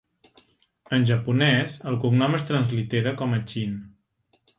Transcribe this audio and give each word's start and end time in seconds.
En 0.97 1.03
japonès, 1.09 1.75
el 1.91 1.97
cognom 2.05 2.39
es 2.39 2.47
translitera 2.53 3.13
com 3.21 3.37
a 3.39 3.43
Chin. 3.53 3.77